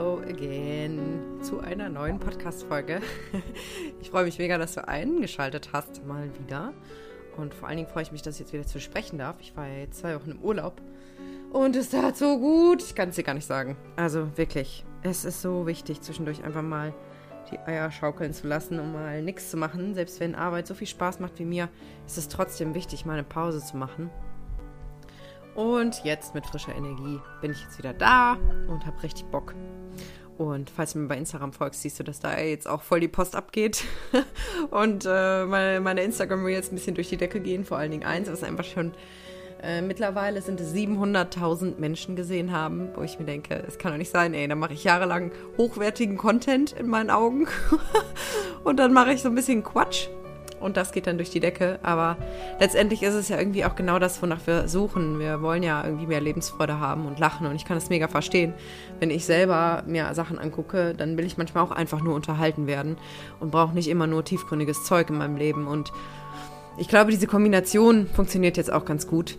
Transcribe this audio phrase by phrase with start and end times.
[0.00, 3.02] Hello again zu einer neuen Podcast-Folge.
[4.00, 6.72] Ich freue mich mega, dass du eingeschaltet hast, mal wieder.
[7.36, 9.36] Und vor allen Dingen freue ich mich, dass ich jetzt wieder zu sprechen darf.
[9.40, 10.80] Ich war ja jetzt zwei Wochen im Urlaub
[11.52, 12.82] und es tat so gut.
[12.82, 13.76] Ich kann es dir gar nicht sagen.
[13.96, 16.94] Also wirklich, es ist so wichtig, zwischendurch einfach mal
[17.50, 19.94] die Eier schaukeln zu lassen und mal nichts zu machen.
[19.94, 21.68] Selbst wenn Arbeit so viel Spaß macht wie mir,
[22.06, 24.08] ist es trotzdem wichtig, mal eine Pause zu machen
[25.60, 29.54] und jetzt mit frischer Energie bin ich jetzt wieder da und habe richtig Bock.
[30.38, 33.08] Und falls du mir bei Instagram folgst, siehst du, dass da jetzt auch voll die
[33.08, 33.84] Post abgeht.
[34.70, 37.66] und äh, meine, meine Instagram-Reels ein bisschen durch die Decke gehen.
[37.66, 38.92] Vor allen Dingen eins, was einfach schon
[39.62, 43.98] äh, mittlerweile sind es 700.000 Menschen gesehen haben, wo ich mir denke, es kann doch
[43.98, 47.46] nicht sein, ey, da mache ich jahrelang hochwertigen Content in meinen Augen.
[48.64, 50.08] und dann mache ich so ein bisschen Quatsch
[50.60, 51.78] und das geht dann durch die Decke.
[51.82, 52.16] Aber
[52.58, 55.18] letztendlich ist es ja irgendwie auch genau das, wonach wir suchen.
[55.18, 58.54] Wir wollen ja irgendwie mehr Lebensfreude haben und lachen und ich kann das mega verstehen.
[58.98, 62.96] Wenn ich selber mir Sachen angucke, dann will ich manchmal auch einfach nur unterhalten werden
[63.40, 65.66] und brauche nicht immer nur tiefgründiges Zeug in meinem Leben.
[65.66, 65.92] Und
[66.78, 69.36] ich glaube, diese Kombination funktioniert jetzt auch ganz gut.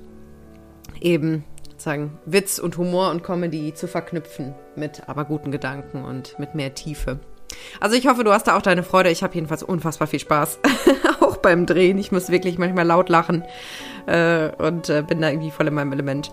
[0.99, 1.43] Eben
[1.77, 6.73] sagen, Witz und Humor und Comedy zu verknüpfen mit aber guten Gedanken und mit mehr
[6.75, 7.19] Tiefe.
[7.79, 9.09] Also ich hoffe, du hast da auch deine Freude.
[9.09, 10.59] Ich habe jedenfalls unfassbar viel Spaß.
[11.21, 11.97] auch beim Drehen.
[11.97, 13.43] Ich muss wirklich manchmal laut lachen
[14.05, 16.31] äh, und äh, bin da irgendwie voll in meinem Element.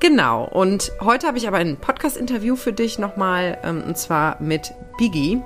[0.00, 4.74] Genau, und heute habe ich aber ein Podcast-Interview für dich nochmal, ähm, und zwar mit
[4.98, 5.40] Biggie.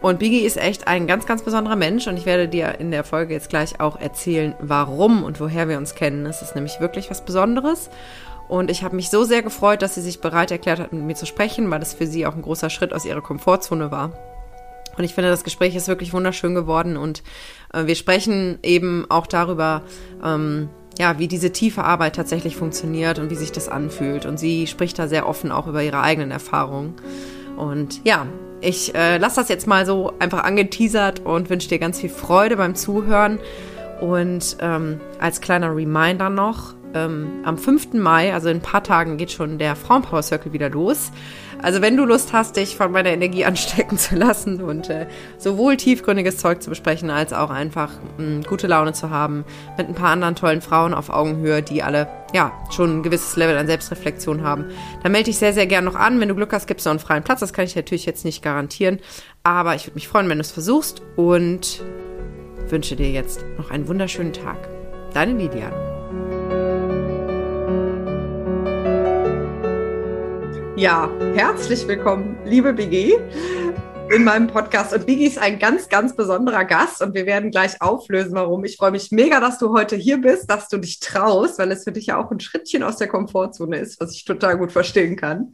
[0.00, 3.04] Und Biggie ist echt ein ganz, ganz besonderer Mensch und ich werde dir in der
[3.04, 6.24] Folge jetzt gleich auch erzählen, warum und woher wir uns kennen.
[6.24, 7.90] Es ist nämlich wirklich was Besonderes.
[8.48, 11.14] Und ich habe mich so sehr gefreut, dass sie sich bereit erklärt hat, mit mir
[11.14, 14.12] zu sprechen, weil das für sie auch ein großer Schritt aus ihrer Komfortzone war.
[14.96, 17.22] Und ich finde, das Gespräch ist wirklich wunderschön geworden und
[17.72, 19.82] äh, wir sprechen eben auch darüber,
[20.24, 20.68] ähm,
[20.98, 24.26] ja, wie diese tiefe Arbeit tatsächlich funktioniert und wie sich das anfühlt.
[24.26, 26.94] Und sie spricht da sehr offen auch über ihre eigenen Erfahrungen.
[27.56, 28.26] Und ja,
[28.60, 32.56] ich äh, lasse das jetzt mal so einfach angeteasert und wünsche dir ganz viel Freude
[32.56, 33.38] beim Zuhören.
[34.00, 37.94] Und ähm, als kleiner Reminder noch, ähm, am 5.
[37.94, 41.12] Mai, also in ein paar Tagen, geht schon der Frauenpower Circle wieder los.
[41.62, 45.06] Also wenn du Lust hast, dich von meiner Energie anstecken zu lassen und äh,
[45.38, 49.44] sowohl tiefgründiges Zeug zu besprechen, als auch einfach mh, hm, gute Laune zu haben
[49.78, 53.56] mit ein paar anderen tollen Frauen auf Augenhöhe, die alle ja schon ein gewisses Level
[53.56, 54.66] an Selbstreflexion haben,
[55.02, 56.18] dann melde dich sehr, sehr gern noch an.
[56.20, 57.40] Wenn du Glück hast, gibt es noch einen freien Platz.
[57.40, 58.98] Das kann ich natürlich jetzt nicht garantieren.
[59.42, 61.82] Aber ich würde mich freuen, wenn du es versuchst und
[62.68, 64.56] wünsche dir jetzt noch einen wunderschönen Tag.
[65.12, 65.91] Deine Lidian.
[70.76, 73.18] Ja, herzlich willkommen, liebe BG,
[74.10, 74.94] in meinem Podcast.
[74.94, 78.64] Und Biggie ist ein ganz, ganz besonderer Gast und wir werden gleich auflösen, warum.
[78.64, 81.84] Ich freue mich mega, dass du heute hier bist, dass du dich traust, weil es
[81.84, 85.14] für dich ja auch ein Schrittchen aus der Komfortzone ist, was ich total gut verstehen
[85.16, 85.52] kann.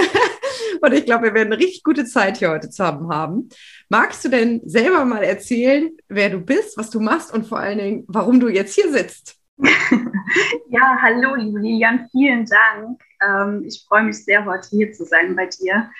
[0.80, 3.50] und ich glaube, wir werden eine richtig gute Zeit hier heute zusammen haben.
[3.90, 7.78] Magst du denn selber mal erzählen, wer du bist, was du machst und vor allen
[7.78, 9.41] Dingen, warum du jetzt hier sitzt?
[10.70, 13.00] ja, hallo, liebe Lilian, vielen Dank.
[13.20, 15.90] Ähm, ich freue mich sehr, heute hier zu sein bei dir.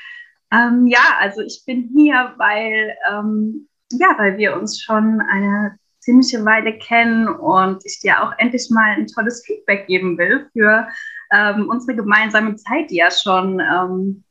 [0.53, 6.45] Ähm, ja, also ich bin hier, weil, ähm, ja, weil wir uns schon eine ziemliche
[6.45, 10.89] Weile kennen und ich dir auch endlich mal ein tolles Feedback geben will für
[11.33, 14.25] ähm, unsere gemeinsame Zeit, die ja schon ähm,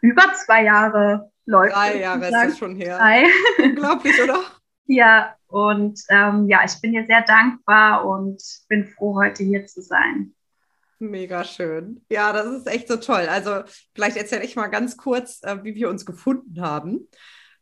[0.00, 1.74] über zwei Jahre läuft.
[1.74, 2.98] Drei Jahre ist das schon her.
[2.98, 3.24] Drei.
[3.62, 4.40] Unglaublich, oder?
[4.86, 9.82] ja, und ähm, ja, ich bin dir sehr dankbar und bin froh, heute hier zu
[9.82, 10.32] sein.
[10.98, 12.00] Mega schön.
[12.10, 13.26] Ja, das ist echt so toll.
[13.28, 13.60] Also
[13.94, 17.06] vielleicht erzähle ich mal ganz kurz, äh, wie wir uns gefunden haben.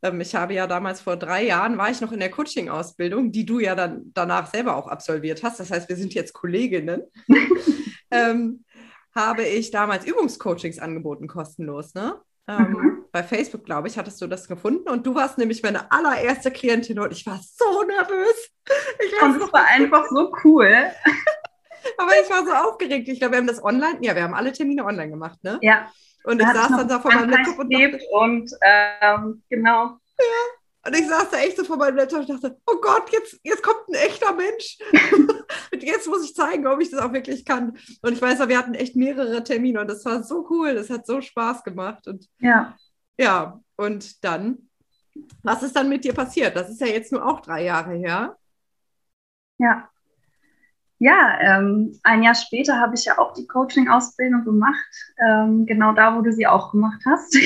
[0.03, 3.45] Ähm, ich habe ja damals vor drei Jahren, war ich noch in der Coaching-Ausbildung, die
[3.45, 5.59] du ja dann danach selber auch absolviert hast.
[5.59, 7.03] Das heißt, wir sind jetzt Kolleginnen.
[8.13, 8.65] ähm,
[9.17, 12.21] habe ich damals Übungscoachings angeboten, kostenlos, ne?
[12.47, 13.00] Ähm, mhm.
[13.13, 16.99] Bei Facebook, glaube ich, hattest du das gefunden und du warst nämlich meine allererste Klientin
[17.01, 18.51] und ich war so nervös.
[19.05, 20.69] Ich und es war einfach so cool.
[21.99, 23.09] Aber ich war so aufgeregt.
[23.09, 25.59] Ich glaube, wir haben das online, ja, wir haben alle Termine online gemacht, ne?
[25.63, 25.91] Ja.
[26.25, 29.99] Und ich saß dann da vor meinem Laptop und dachte, und ähm, genau.
[30.19, 30.61] Ja.
[30.87, 33.63] Und ich saß da echt so vor meinem Laptop und dachte, oh Gott, jetzt, jetzt
[33.63, 34.79] kommt ein echter Mensch.
[35.73, 37.77] und jetzt muss ich zeigen, ob ich das auch wirklich kann.
[38.03, 40.75] Und ich weiß, wir hatten echt mehrere Termine und das war so cool.
[40.75, 42.07] Das hat so Spaß gemacht.
[42.07, 42.77] Und ja.
[43.19, 44.71] Ja, und dann,
[45.43, 46.57] was ist dann mit dir passiert?
[46.57, 48.37] Das ist ja jetzt nur auch drei Jahre her.
[49.59, 49.89] Ja.
[50.99, 54.77] Ja, ähm, ein Jahr später habe ich ja auch die Coaching-Ausbildung gemacht,
[55.19, 57.39] ähm, genau da, wo du sie auch gemacht hast.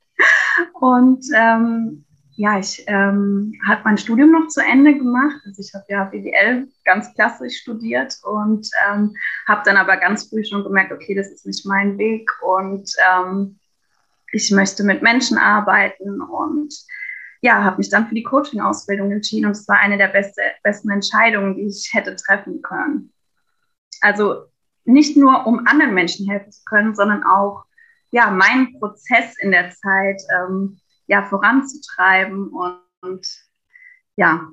[0.74, 2.04] und ähm,
[2.36, 5.40] ja, ich ähm, habe mein Studium noch zu Ende gemacht.
[5.44, 9.14] Also ich habe ja BWL ganz klassisch studiert und ähm,
[9.46, 13.58] habe dann aber ganz früh schon gemerkt, okay, das ist nicht mein Weg und ähm,
[14.32, 16.74] ich möchte mit Menschen arbeiten und
[17.42, 20.90] ja, habe mich dann für die Coaching-Ausbildung entschieden und es war eine der beste, besten
[20.90, 23.12] Entscheidungen, die ich hätte treffen können.
[24.00, 24.46] Also
[24.84, 27.64] nicht nur, um anderen Menschen helfen zu können, sondern auch
[28.10, 33.26] ja, meinen Prozess in der Zeit ähm, ja, voranzutreiben und, und
[34.16, 34.48] ja.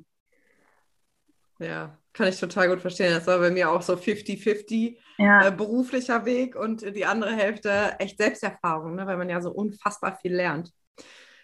[1.59, 3.13] Ja, kann ich total gut verstehen.
[3.13, 5.47] Das war bei mir auch so 50-50 ja.
[5.47, 10.19] äh, beruflicher Weg und die andere Hälfte echt Selbsterfahrung, ne, weil man ja so unfassbar
[10.21, 10.69] viel lernt.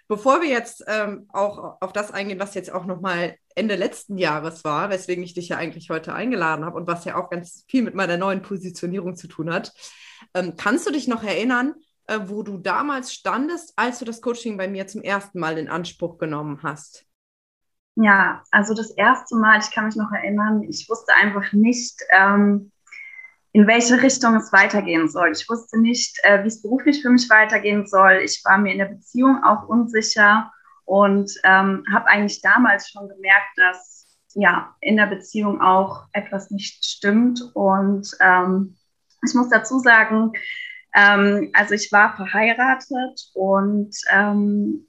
[0.09, 4.65] Bevor wir jetzt ähm, auch auf das eingehen, was jetzt auch nochmal Ende letzten Jahres
[4.65, 7.81] war, weswegen ich dich ja eigentlich heute eingeladen habe und was ja auch ganz viel
[7.81, 9.71] mit meiner neuen Positionierung zu tun hat,
[10.33, 11.75] ähm, kannst du dich noch erinnern,
[12.07, 15.69] äh, wo du damals standest, als du das Coaching bei mir zum ersten Mal in
[15.69, 17.05] Anspruch genommen hast?
[17.95, 22.71] Ja, also das erste Mal, ich kann mich noch erinnern, ich wusste einfach nicht, ähm,
[23.53, 25.31] in welche Richtung es weitergehen soll.
[25.31, 28.19] Ich wusste nicht, äh, wie es beruflich für mich weitergehen soll.
[28.23, 30.51] Ich war mir in der Beziehung auch unsicher
[30.83, 36.83] und ähm, habe eigentlich damals schon gemerkt, dass ja in der Beziehung auch etwas nicht
[36.83, 37.41] stimmt.
[37.53, 38.75] Und ähm,
[39.25, 40.33] ich muss dazu sagen,
[40.93, 44.87] ähm, also ich war verheiratet und ähm,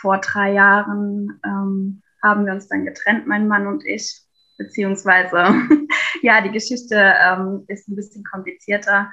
[0.00, 4.22] vor drei Jahren ähm, haben wir uns dann getrennt, mein Mann und ich
[4.58, 5.44] beziehungsweise
[6.22, 9.10] ja, die Geschichte ähm, ist ein bisschen komplizierter.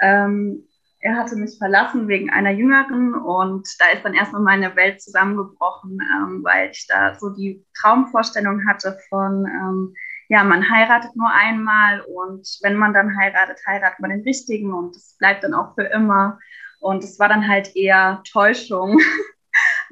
[0.00, 0.68] Ähm,
[1.00, 5.98] er hatte mich verlassen wegen einer Jüngeren und da ist dann erstmal meine Welt zusammengebrochen,
[6.00, 9.94] ähm, weil ich da so die Traumvorstellung hatte von, ähm,
[10.28, 14.94] ja, man heiratet nur einmal und wenn man dann heiratet, heiratet man den Richtigen und
[14.94, 16.38] das bleibt dann auch für immer.
[16.78, 18.98] Und es war dann halt eher Täuschung.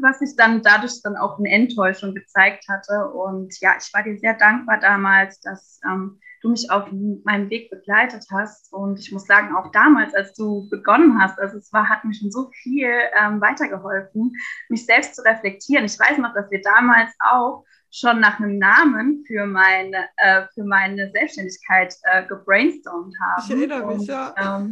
[0.02, 3.08] was sich dann dadurch dann auch eine Enttäuschung gezeigt hatte.
[3.12, 6.88] Und ja, ich war dir sehr dankbar damals, dass ähm, du mich auf
[7.25, 8.73] meinem Weg begleitet hast.
[8.73, 12.14] Und ich muss sagen, auch damals, als du begonnen hast, also es war, hat mir
[12.14, 14.32] schon so viel ähm, weitergeholfen,
[14.69, 15.85] mich selbst zu reflektieren.
[15.85, 20.64] Ich weiß noch, dass wir damals auch schon nach einem Namen für meine, äh, für
[20.64, 23.43] meine Selbstständigkeit äh, gebrainstormt haben.
[23.44, 24.35] Ich erinnere mich, und, ja.
[24.38, 24.70] Ähm,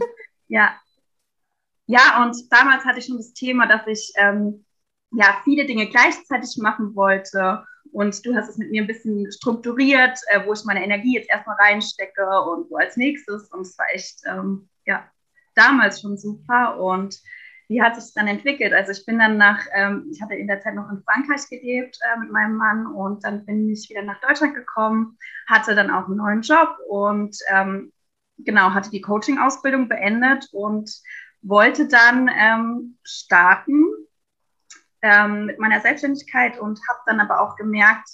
[0.48, 0.74] ja.
[1.86, 4.64] Ja, und damals hatte ich schon das Thema, dass ich ähm,
[5.12, 7.64] ja, viele Dinge gleichzeitig machen wollte.
[7.92, 11.30] Und du hast es mit mir ein bisschen strukturiert, äh, wo ich meine Energie jetzt
[11.30, 13.50] erstmal reinstecke und wo als nächstes.
[13.50, 15.10] Und es war echt, ähm, ja,
[15.54, 16.78] damals schon super.
[16.78, 17.18] Und
[17.68, 18.72] wie hat sich dann entwickelt?
[18.72, 21.98] Also ich bin dann nach, ähm, ich hatte in der Zeit noch in Frankreich gelebt
[22.02, 26.06] äh, mit meinem Mann und dann bin ich wieder nach Deutschland gekommen, hatte dann auch
[26.06, 27.92] einen neuen Job und ähm,
[28.38, 30.90] genau, hatte die Coaching-Ausbildung beendet und
[31.42, 33.84] wollte dann ähm, starten
[35.02, 38.08] ähm, mit meiner Selbstständigkeit und habe dann aber auch gemerkt,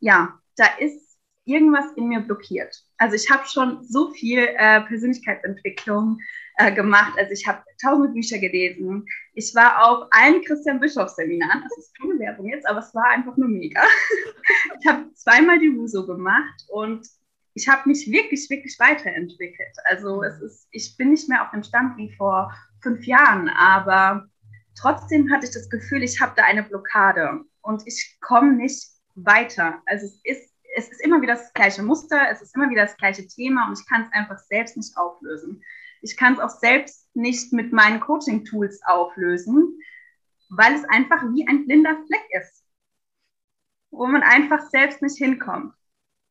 [0.00, 1.06] ja, da ist
[1.44, 2.76] irgendwas in mir blockiert.
[2.98, 6.18] Also ich habe schon so viel äh, Persönlichkeitsentwicklung
[6.56, 7.14] äh, gemacht.
[7.16, 9.06] Also ich habe tausende Bücher gelesen.
[9.34, 11.62] Ich war auf allen Christian Bischoff Seminaren.
[11.62, 13.82] Das ist keine Werbung jetzt, aber es war einfach nur mega.
[14.80, 17.06] ich habe zweimal die Huso gemacht und
[17.54, 19.76] ich habe mich wirklich, wirklich weiterentwickelt.
[19.84, 22.52] Also es ist, ich bin nicht mehr auf dem Stand wie vor
[22.82, 24.28] fünf Jahren, aber
[24.76, 29.82] Trotzdem hatte ich das Gefühl, ich habe da eine Blockade und ich komme nicht weiter.
[29.86, 32.96] Also es ist, es ist immer wieder das gleiche Muster, es ist immer wieder das
[32.96, 35.62] gleiche Thema und ich kann es einfach selbst nicht auflösen.
[36.02, 39.80] Ich kann es auch selbst nicht mit meinen Coaching-Tools auflösen,
[40.50, 42.64] weil es einfach wie ein blinder Fleck ist,
[43.90, 45.72] wo man einfach selbst nicht hinkommt.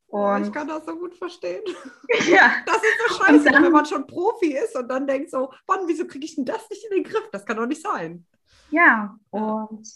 [0.08, 1.64] Und ich kann das so gut verstehen.
[2.30, 2.54] Ja.
[2.66, 5.88] Das ist so scheiße, dann, wenn man schon Profi ist und dann denkt so, Mann,
[5.88, 7.28] wieso kriege ich denn das nicht in den Griff?
[7.32, 8.25] Das kann doch nicht sein.
[8.72, 9.88] Ja, und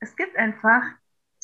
[0.00, 0.82] es gibt einfach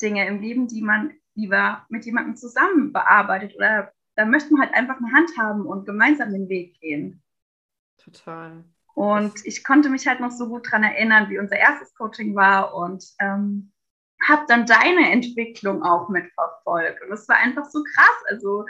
[0.01, 4.75] Dinge im Leben, die man lieber mit jemandem zusammen bearbeitet oder da möchte man halt
[4.75, 7.23] einfach eine Hand haben und gemeinsam den Weg gehen.
[7.97, 8.63] Total.
[8.93, 12.75] Und ich konnte mich halt noch so gut daran erinnern, wie unser erstes Coaching war
[12.75, 13.71] und ähm,
[14.27, 17.01] habe dann deine Entwicklung auch mitverfolgt.
[17.01, 18.23] Und das war einfach so krass.
[18.27, 18.65] Also,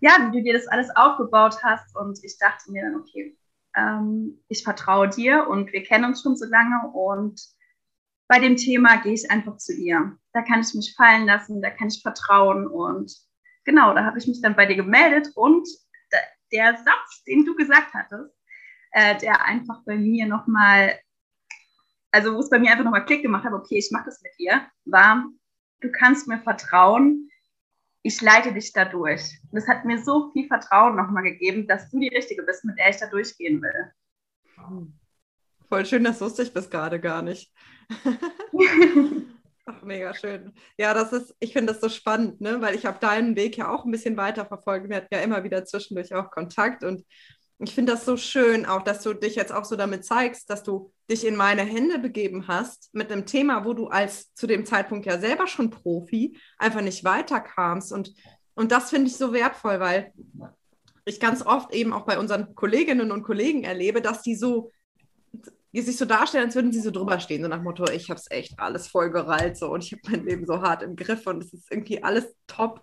[0.00, 1.96] ja, wie du dir das alles aufgebaut hast.
[1.96, 3.36] Und ich dachte mir dann, okay,
[3.76, 7.40] ähm, ich vertraue dir und wir kennen uns schon so lange und
[8.28, 10.16] bei dem Thema gehe ich einfach zu ihr.
[10.32, 13.12] Da kann ich mich fallen lassen, da kann ich vertrauen und
[13.64, 15.68] genau, da habe ich mich dann bei dir gemeldet und
[16.52, 18.34] der Satz, den du gesagt hattest,
[18.92, 20.98] äh, der einfach bei mir nochmal,
[22.10, 24.32] also wo es bei mir einfach nochmal Klick gemacht hat, okay, ich mache das mit
[24.38, 25.24] dir, war,
[25.80, 27.30] du kannst mir vertrauen,
[28.02, 29.40] ich leite dich da durch.
[29.50, 32.78] Und es hat mir so viel Vertrauen nochmal gegeben, dass du die Richtige bist, mit
[32.78, 33.92] der ich da durchgehen will.
[35.68, 37.52] Voll schön, das wusste ich bis gerade gar nicht.
[39.64, 40.52] Ach, mega schön.
[40.76, 42.60] Ja, das ist, ich finde das so spannend, ne?
[42.60, 44.88] weil ich habe deinen Weg ja auch ein bisschen weiter verfolgt.
[44.88, 47.04] Wir hatten ja immer wieder zwischendurch auch Kontakt und
[47.64, 50.64] Ich finde das so schön, auch dass du dich jetzt auch so damit zeigst, dass
[50.64, 54.66] du dich in meine Hände begeben hast mit einem Thema, wo du als zu dem
[54.66, 57.92] Zeitpunkt ja selber schon Profi einfach nicht weiterkamst.
[57.92, 58.14] Und,
[58.54, 60.12] und das finde ich so wertvoll, weil
[61.04, 64.70] ich ganz oft eben auch bei unseren Kolleginnen und Kollegen erlebe, dass die so
[65.72, 68.20] die sich so darstellen, als würden sie so drüber stehen, so nach Motto, ich habe
[68.20, 71.26] es echt alles voll gerallt so und ich habe mein Leben so hart im Griff
[71.26, 72.82] und es ist irgendwie alles top.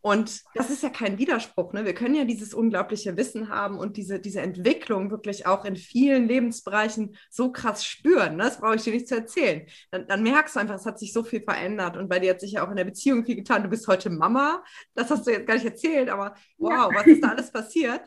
[0.00, 1.72] Und das ist ja kein Widerspruch.
[1.72, 1.84] Ne?
[1.84, 6.28] Wir können ja dieses unglaubliche Wissen haben und diese, diese Entwicklung wirklich auch in vielen
[6.28, 8.36] Lebensbereichen so krass spüren.
[8.36, 8.44] Ne?
[8.44, 9.66] Das brauche ich dir nicht zu erzählen.
[9.90, 11.96] Dann, dann, merkst du einfach, es hat sich so viel verändert.
[11.96, 13.64] Und bei dir hat sich ja auch in der Beziehung viel getan.
[13.64, 14.62] Du bist heute Mama.
[14.94, 16.90] Das hast du jetzt gar nicht erzählt, aber wow, ja.
[16.94, 18.02] was ist da alles passiert?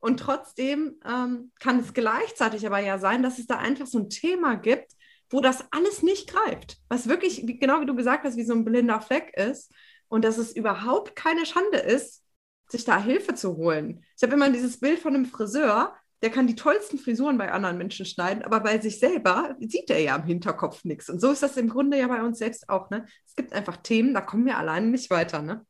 [0.00, 4.10] Und trotzdem ähm, kann es gleichzeitig aber ja sein, dass es da einfach so ein
[4.10, 4.92] Thema gibt,
[5.30, 6.76] wo das alles nicht greift.
[6.88, 9.72] Was wirklich, genau wie du gesagt hast, wie so ein blinder Fleck ist
[10.12, 12.22] und dass es überhaupt keine Schande ist,
[12.68, 14.04] sich da Hilfe zu holen.
[14.14, 17.78] Ich habe immer dieses Bild von einem Friseur, der kann die tollsten Frisuren bei anderen
[17.78, 21.08] Menschen schneiden, aber bei sich selber sieht er ja im Hinterkopf nichts.
[21.08, 22.90] Und so ist das im Grunde ja bei uns selbst auch.
[22.90, 23.06] Ne?
[23.26, 25.40] Es gibt einfach Themen, da kommen wir alleine nicht weiter.
[25.40, 25.64] Ne?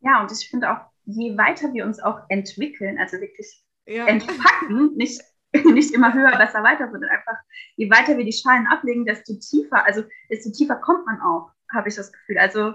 [0.00, 4.06] Ja, und ich finde auch, je weiter wir uns auch entwickeln, also wirklich ja.
[4.06, 7.36] entpacken, nicht, nicht immer höher, besser, weiter, sondern einfach,
[7.76, 11.88] je weiter wir die Schalen ablegen, desto tiefer, also desto tiefer kommt man auch, habe
[11.88, 12.38] ich das Gefühl.
[12.38, 12.74] Also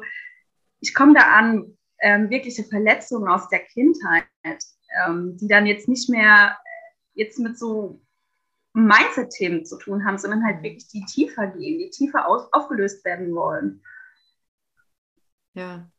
[0.84, 6.10] ich komme da an ähm, wirkliche Verletzungen aus der Kindheit, ähm, die dann jetzt nicht
[6.10, 6.58] mehr
[7.14, 8.02] jetzt mit so
[8.74, 13.34] Mindset-Themen zu tun haben, sondern halt wirklich die tiefer gehen, die tiefer aus, aufgelöst werden
[13.34, 13.82] wollen.
[15.54, 15.90] Ja.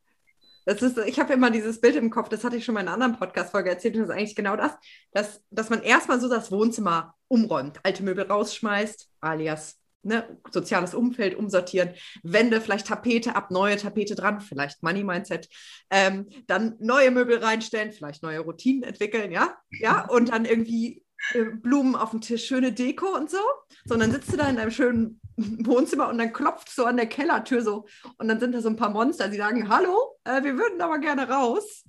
[0.66, 2.88] Das ist, ich habe immer dieses Bild im Kopf, das hatte ich schon mal in
[2.88, 4.72] einer anderen Podcast-Folge erzählt, und das ist eigentlich genau das,
[5.12, 11.34] dass, dass man erstmal so das Wohnzimmer umräumt, alte Möbel rausschmeißt, alias ne, soziales Umfeld
[11.34, 11.90] umsortieren,
[12.22, 15.48] Wände, vielleicht Tapete ab, neue Tapete dran, vielleicht Money Mindset,
[15.90, 21.44] ähm, dann neue Möbel reinstellen, vielleicht neue Routinen entwickeln, ja, ja, und dann irgendwie äh,
[21.44, 23.38] Blumen auf dem Tisch, schöne Deko und so,
[23.84, 27.62] sondern sitzt du da in deinem schönen Wohnzimmer und dann klopft so an der Kellertür
[27.62, 27.86] so
[28.18, 30.98] und dann sind da so ein paar Monster, die sagen, hallo, äh, wir würden aber
[30.98, 31.84] gerne raus.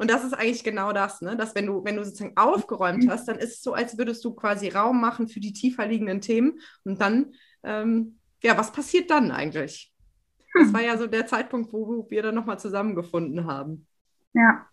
[0.00, 1.36] Und das ist eigentlich genau das, ne?
[1.36, 4.32] dass wenn du, wenn du sozusagen aufgeräumt hast, dann ist es so, als würdest du
[4.32, 7.34] quasi Raum machen für die tiefer liegenden Themen und dann
[7.68, 9.94] ähm, ja, was passiert dann eigentlich?
[10.54, 13.86] Das war ja so der Zeitpunkt, wo wir dann nochmal zusammengefunden haben.
[14.32, 14.66] Ja,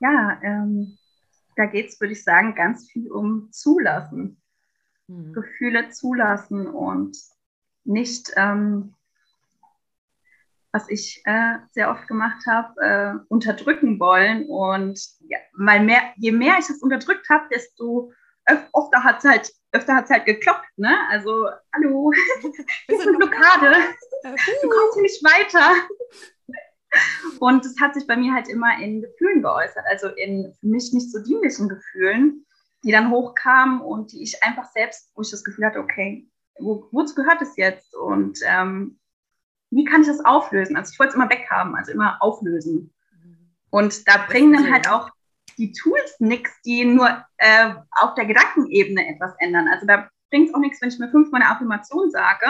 [0.00, 0.98] ja ähm,
[1.56, 4.40] da geht es, würde ich sagen, ganz viel um Zulassen.
[5.08, 5.32] Mhm.
[5.32, 7.16] Gefühle zulassen und
[7.84, 8.94] nicht, ähm,
[10.72, 14.46] was ich äh, sehr oft gemacht habe, äh, unterdrücken wollen.
[14.46, 18.12] Und ja, mal mehr, je mehr ich das unterdrückt habe, desto
[18.44, 20.96] öfter hat es halt öfter hat es halt geklopft, ne?
[21.10, 22.10] Also, hallo,
[22.88, 23.76] wir sind Blockade,
[24.62, 25.74] du kommst nicht weiter.
[27.40, 30.92] Und es hat sich bei mir halt immer in Gefühlen geäußert, also in für mich
[30.92, 32.46] nicht so dienlichen Gefühlen,
[32.82, 36.28] die dann hochkamen und die ich einfach selbst, wo ich das Gefühl hatte, okay,
[36.58, 37.94] wo, wozu gehört es jetzt?
[37.94, 38.98] Und ähm,
[39.70, 40.76] wie kann ich das auflösen?
[40.76, 42.94] Also ich wollte es immer weghaben, also immer auflösen.
[43.70, 45.10] Und da bringen dann halt auch
[45.58, 47.08] die Tools nichts, die nur
[47.38, 49.68] äh, auf der Gedankenebene etwas ändern.
[49.68, 52.46] Also da bringt es auch nichts, wenn ich mir fünfmal eine Affirmation sage,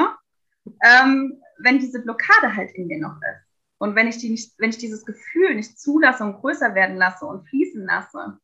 [0.83, 3.47] ähm, wenn diese Blockade halt in mir noch ist.
[3.79, 7.27] Und wenn ich, die nicht, wenn ich dieses Gefühl nicht zulasse und größer werden lasse
[7.27, 8.39] und fließen lasse,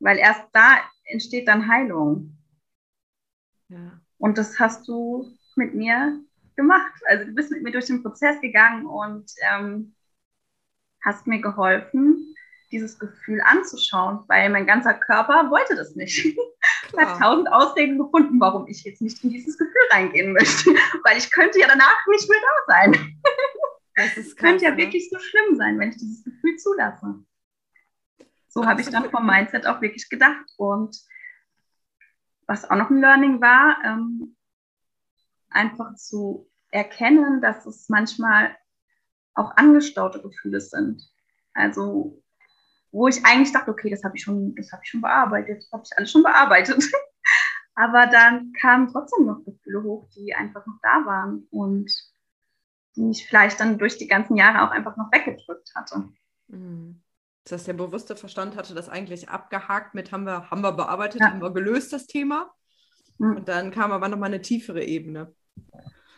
[0.00, 2.36] weil erst da entsteht dann Heilung.
[3.68, 4.00] Ja.
[4.18, 6.20] Und das hast du mit mir
[6.56, 6.92] gemacht.
[7.06, 9.94] Also du bist mit mir durch den Prozess gegangen und ähm,
[11.02, 12.34] hast mir geholfen,
[12.70, 16.36] dieses Gefühl anzuschauen, weil mein ganzer Körper wollte das nicht.
[16.92, 20.70] Ich habe tausend Ausreden gefunden, warum ich jetzt nicht in dieses Gefühl reingehen möchte,
[21.04, 23.20] weil ich könnte ja danach nicht mehr da sein.
[23.96, 24.78] Das ist krass, könnte ja ne?
[24.78, 27.24] wirklich so schlimm sein, wenn ich dieses Gefühl zulasse.
[28.48, 30.44] So habe ich dann vom Mindset auch wirklich gedacht.
[30.56, 30.98] Und
[32.46, 34.36] was auch noch ein Learning war, ähm,
[35.48, 38.56] einfach zu erkennen, dass es manchmal
[39.34, 41.08] auch angestaute Gefühle sind.
[41.52, 42.22] Also
[42.94, 45.72] wo ich eigentlich dachte, okay, das habe ich schon, das habe ich schon bearbeitet, das
[45.72, 46.82] habe ich alles schon bearbeitet.
[47.74, 51.92] Aber dann kamen trotzdem noch Gefühle hoch, die einfach noch da waren und
[52.94, 56.08] die ich vielleicht dann durch die ganzen Jahre auch einfach noch weggedrückt hatte.
[56.46, 57.02] Mhm.
[57.42, 61.20] Das heißt, der bewusste Verstand hatte das eigentlich abgehakt mit, haben wir, haben wir bearbeitet,
[61.20, 61.30] ja.
[61.30, 62.54] haben wir gelöst, das Thema.
[63.18, 63.38] Mhm.
[63.38, 65.34] Und dann kam aber nochmal eine tiefere Ebene.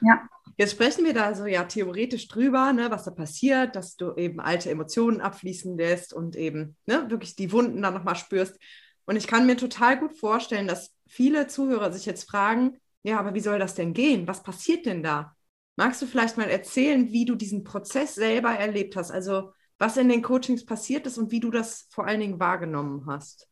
[0.02, 0.28] Ja.
[0.56, 4.40] Jetzt sprechen wir da so ja theoretisch drüber, ne, was da passiert, dass du eben
[4.40, 8.58] alte Emotionen abfließen lässt und eben ne, wirklich die Wunden dann nochmal spürst.
[9.04, 13.34] Und ich kann mir total gut vorstellen, dass viele Zuhörer sich jetzt fragen, ja, aber
[13.34, 14.26] wie soll das denn gehen?
[14.26, 15.36] Was passiert denn da?
[15.76, 19.10] Magst du vielleicht mal erzählen, wie du diesen Prozess selber erlebt hast?
[19.10, 23.04] Also was in den Coachings passiert ist und wie du das vor allen Dingen wahrgenommen
[23.06, 23.48] hast?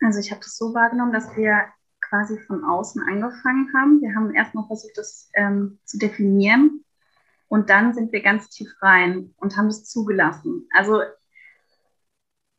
[0.00, 1.64] Also ich habe das so wahrgenommen, dass wir
[2.08, 4.00] quasi von außen angefangen haben.
[4.00, 6.84] Wir haben erstmal versucht, das ähm, zu definieren
[7.48, 10.68] und dann sind wir ganz tief rein und haben es zugelassen.
[10.74, 11.02] Also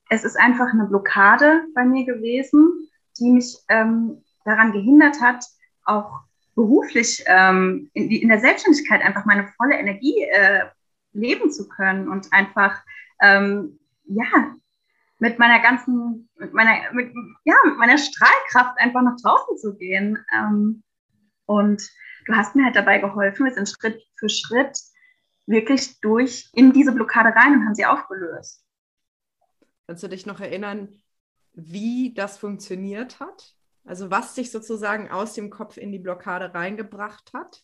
[0.09, 5.45] es ist einfach eine Blockade bei mir gewesen, die mich ähm, daran gehindert hat,
[5.83, 6.21] auch
[6.55, 10.65] beruflich ähm, in, in, der Selbstständigkeit einfach meine volle Energie äh,
[11.13, 12.81] leben zu können und einfach
[13.21, 14.55] ähm, ja
[15.19, 17.13] mit meiner ganzen, mit meiner, mit,
[17.45, 20.23] ja, mit meiner Strahlkraft einfach nach draußen zu gehen.
[20.33, 20.83] Ähm,
[21.45, 21.89] und
[22.25, 24.77] du hast mir halt dabei geholfen, wir sind Schritt für Schritt
[25.45, 28.63] wirklich durch in diese Blockade rein und haben sie aufgelöst.
[29.87, 30.89] Kannst du dich noch erinnern,
[31.53, 33.55] wie das funktioniert hat?
[33.85, 37.63] Also was dich sozusagen aus dem Kopf in die Blockade reingebracht hat?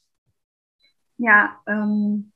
[1.18, 2.32] Ja, ähm,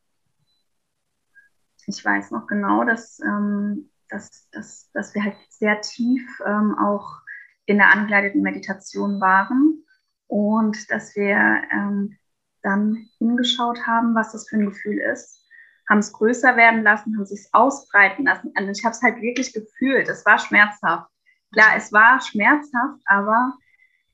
[1.85, 7.21] ich weiß noch genau, dass, ähm, dass, dass, dass wir halt sehr tief ähm, auch
[7.65, 9.83] in der angeleiteten Meditation waren
[10.27, 12.17] und dass wir ähm,
[12.61, 15.45] dann hingeschaut haben, was das für ein Gefühl ist,
[15.89, 18.51] haben es größer werden lassen, haben es sich ausbreiten lassen.
[18.55, 20.07] Also ich habe es halt wirklich gefühlt.
[20.09, 21.09] Es war schmerzhaft.
[21.53, 23.53] Klar, es war schmerzhaft, aber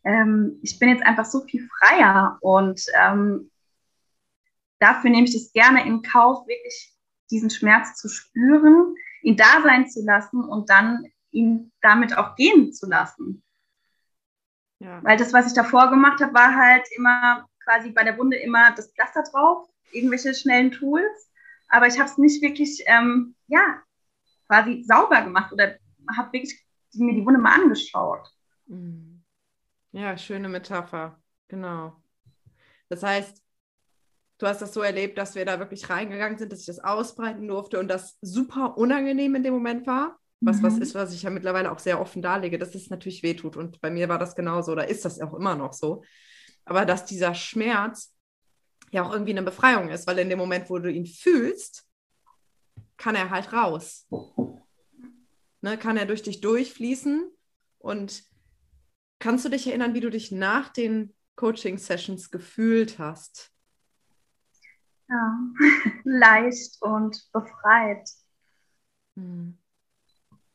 [0.04, 3.52] ähm, ich bin jetzt einfach so viel freier und ähm,
[4.80, 6.94] dafür nehme ich es gerne in Kauf, wirklich
[7.30, 12.74] diesen Schmerz zu spüren, ihn da sein zu lassen und dann ihn damit auch gehen
[12.74, 13.44] zu lassen.
[14.80, 15.04] Ja.
[15.04, 18.74] Weil das, was ich davor gemacht habe, war halt immer quasi bei der Wunde immer
[18.76, 21.32] das Pflaster drauf, irgendwelche schnellen Tools.
[21.70, 23.82] Aber ich habe es nicht wirklich, ähm, ja,
[24.48, 25.78] quasi sauber gemacht oder
[26.18, 28.28] habe wirklich mir die Wunde mal angeschaut.
[28.66, 29.24] Mhm.
[29.94, 31.22] Ja, schöne Metapher.
[31.48, 32.02] Genau.
[32.90, 33.42] Das heißt,
[34.42, 37.48] du hast das so erlebt, dass wir da wirklich reingegangen sind, dass ich das ausbreiten
[37.48, 40.20] durfte und das super unangenehm in dem Moment war.
[40.40, 40.64] Was mhm.
[40.64, 43.56] was ist, was ich ja mittlerweile auch sehr offen darlege, dass es natürlich wehtut.
[43.56, 46.04] Und bei mir war das genauso oder ist das auch immer noch so.
[46.66, 48.16] Aber dass dieser Schmerz
[48.92, 51.86] ja auch irgendwie eine Befreiung ist, weil in dem Moment, wo du ihn fühlst,
[52.98, 54.08] kann er halt raus.
[55.62, 57.30] Ne, kann er durch dich durchfließen
[57.78, 58.24] und
[59.20, 63.52] kannst du dich erinnern, wie du dich nach den Coaching-Sessions gefühlt hast?
[65.12, 65.38] Ja,
[66.06, 68.10] leicht und befreit.
[69.18, 69.58] Hm.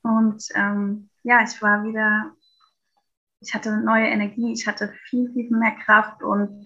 [0.02, 2.32] Und ähm, ja, ich war wieder,
[3.40, 6.64] ich hatte neue Energie, ich hatte viel, viel mehr Kraft und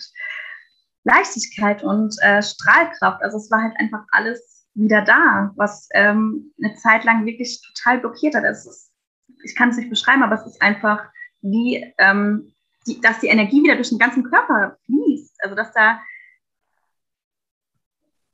[1.03, 3.22] Leichtigkeit und äh, Strahlkraft.
[3.22, 7.98] Also es war halt einfach alles wieder da, was ähm, eine Zeit lang wirklich total
[7.98, 8.44] blockiert hat.
[8.44, 8.92] Ist,
[9.42, 11.03] ich kann es nicht beschreiben, aber es ist einfach
[11.40, 12.55] wie, ähm,
[12.87, 15.42] die, dass die Energie wieder durch den ganzen Körper fließt.
[15.42, 16.00] Also dass da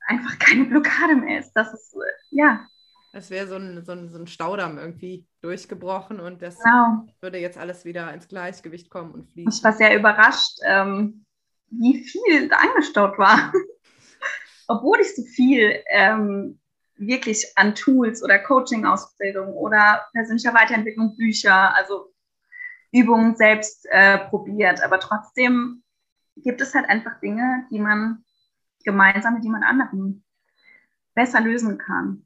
[0.07, 1.53] einfach keine Blockade mehr ist.
[1.53, 1.95] Das ist,
[2.31, 2.65] ja.
[3.13, 7.05] Es wäre so ein, so, ein, so ein Staudamm irgendwie durchgebrochen und das genau.
[7.21, 9.51] würde jetzt alles wieder ins Gleichgewicht kommen und fließen.
[9.51, 11.25] Ich war sehr überrascht, ähm,
[11.69, 13.51] wie viel da angestaut war.
[14.67, 16.59] Obwohl ich so viel ähm,
[16.97, 22.13] wirklich an Tools oder Coaching-Ausbildung oder persönlicher Weiterentwicklung, Bücher, also
[22.91, 24.83] Übungen selbst äh, probiert.
[24.83, 25.83] Aber trotzdem
[26.35, 28.23] gibt es halt einfach Dinge, die man
[28.87, 30.23] gemeinsam mit jemand anderem
[31.13, 32.25] besser lösen kann.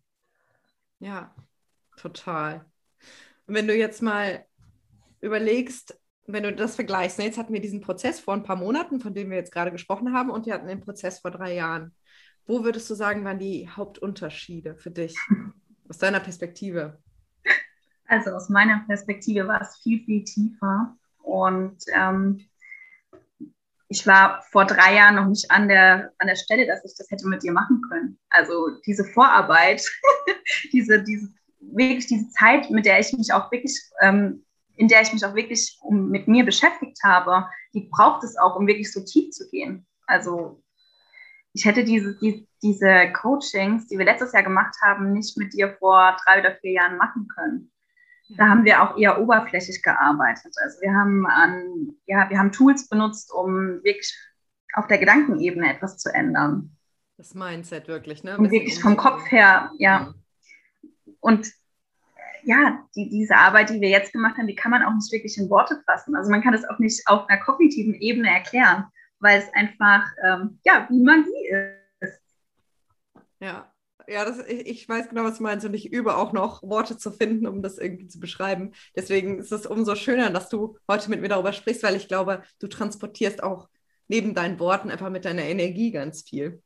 [1.00, 1.34] Ja,
[1.98, 2.64] total.
[3.48, 4.46] Und wenn du jetzt mal
[5.22, 9.00] überlegst, wenn du das vergleichst, ne, jetzt hatten wir diesen Prozess vor ein paar Monaten,
[9.00, 11.96] von dem wir jetzt gerade gesprochen haben, und wir hatten den Prozess vor drei Jahren.
[12.46, 15.18] Wo würdest du sagen, waren die Hauptunterschiede für dich
[15.90, 17.02] aus deiner Perspektive?
[18.06, 20.96] Also aus meiner Perspektive war es viel, viel tiefer.
[21.24, 22.46] Und ähm,
[23.92, 27.12] ich war vor drei Jahren noch nicht an der, an der Stelle, dass ich das
[27.12, 28.18] hätte mit dir machen können.
[28.30, 29.86] Also diese Vorarbeit,
[30.74, 31.28] diese, diese,
[31.60, 34.44] wirklich diese Zeit, mit der ich mich auch wirklich ähm,
[34.82, 38.56] in der ich mich auch wirklich um, mit mir beschäftigt habe, die braucht es auch,
[38.56, 39.86] um wirklich so tief zu gehen.
[40.08, 40.64] Also
[41.54, 45.76] ich hätte diese, die, diese Coachings, die wir letztes Jahr gemacht haben, nicht mit dir
[45.78, 47.72] vor drei oder vier Jahren machen können.
[48.38, 50.54] Da haben wir auch eher oberflächlich gearbeitet.
[50.64, 54.18] Also wir haben an, ja, wir haben Tools benutzt, um wirklich
[54.74, 56.76] auf der Gedankenebene etwas zu ändern.
[57.18, 58.38] Das Mindset wirklich, ne?
[58.38, 60.14] Und wirklich vom Kopf her, ja.
[61.20, 61.52] Und
[62.44, 65.38] ja, die, diese Arbeit, die wir jetzt gemacht haben, die kann man auch nicht wirklich
[65.38, 66.16] in Worte fassen.
[66.16, 68.86] Also man kann es auch nicht auf einer kognitiven Ebene erklären,
[69.20, 72.22] weil es einfach, ähm, ja, wie Magie ist.
[73.40, 73.71] Ja,
[74.12, 76.98] ja, das, ich, ich, weiß genau, was du meinst und ich übe auch noch, Worte
[76.98, 78.74] zu finden, um das irgendwie zu beschreiben.
[78.96, 82.44] Deswegen ist es umso schöner, dass du heute mit mir darüber sprichst, weil ich glaube,
[82.60, 83.70] du transportierst auch
[84.08, 86.62] neben deinen Worten einfach mit deiner Energie ganz viel.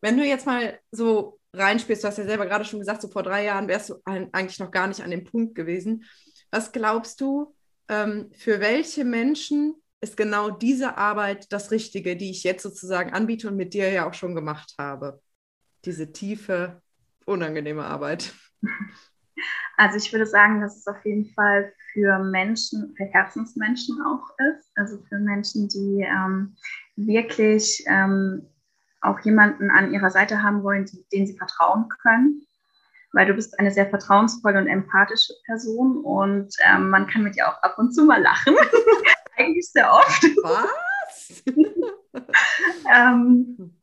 [0.00, 3.22] Wenn du jetzt mal so reinspielst, du hast ja selber gerade schon gesagt, so vor
[3.22, 6.04] drei Jahren wärst du eigentlich noch gar nicht an dem Punkt gewesen.
[6.50, 7.54] Was glaubst du,
[7.88, 13.48] ähm, für welche Menschen ist genau diese Arbeit das Richtige, die ich jetzt sozusagen anbiete
[13.48, 15.20] und mit dir ja auch schon gemacht habe?
[15.84, 16.82] Diese tiefe,
[17.26, 18.34] unangenehme Arbeit.
[19.76, 24.70] Also ich würde sagen, dass es auf jeden Fall für Menschen, für Herzensmenschen auch ist.
[24.74, 26.54] Also für Menschen, die ähm,
[26.96, 28.46] wirklich ähm,
[29.00, 32.46] auch jemanden an ihrer Seite haben wollen, den sie vertrauen können.
[33.12, 37.48] Weil du bist eine sehr vertrauensvolle und empathische Person und ähm, man kann mit dir
[37.48, 38.54] auch ab und zu mal lachen.
[39.36, 40.22] Eigentlich sehr oft.
[40.42, 41.42] Was?
[42.94, 43.79] ähm,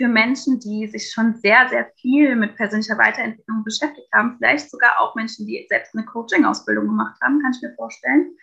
[0.00, 4.98] für Menschen, die sich schon sehr, sehr viel mit persönlicher Weiterentwicklung beschäftigt haben, vielleicht sogar
[4.98, 8.34] auch Menschen, die selbst eine Coaching-Ausbildung gemacht haben, kann ich mir vorstellen,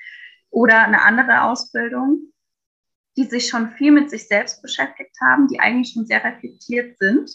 [0.51, 2.31] oder eine andere Ausbildung,
[3.17, 7.31] die sich schon viel mit sich selbst beschäftigt haben, die eigentlich schon sehr reflektiert sind,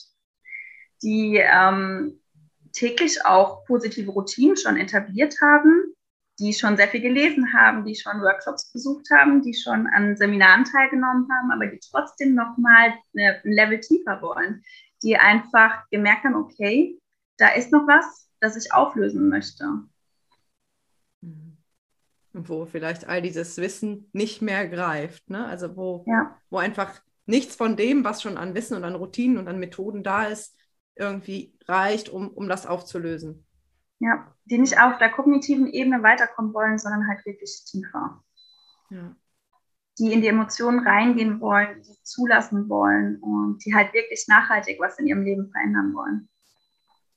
[1.02, 2.20] die ähm,
[2.72, 5.96] täglich auch positive Routinen schon etabliert haben,
[6.38, 10.64] die schon sehr viel gelesen haben, die schon Workshops besucht haben, die schon an Seminaren
[10.64, 14.62] teilgenommen haben, aber die trotzdem nochmal ein Level tiefer wollen,
[15.02, 16.98] die einfach gemerkt haben, okay,
[17.36, 19.64] da ist noch was, das ich auflösen möchte.
[21.20, 21.56] Mhm.
[22.32, 25.46] Wo vielleicht all dieses Wissen nicht mehr greift, ne?
[25.46, 26.38] Also wo, ja.
[26.48, 30.02] wo einfach nichts von dem, was schon an Wissen und an Routinen und an Methoden
[30.02, 30.56] da ist,
[30.94, 33.46] irgendwie reicht, um, um das aufzulösen.
[34.02, 38.20] Ja, die nicht auf der kognitiven Ebene weiterkommen wollen, sondern halt wirklich tiefer.
[38.90, 39.14] Ja.
[40.00, 44.98] Die in die Emotionen reingehen wollen, die zulassen wollen und die halt wirklich nachhaltig was
[44.98, 46.28] in ihrem Leben verändern wollen.